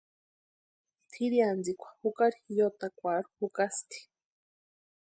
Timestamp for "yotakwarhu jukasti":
2.57-3.99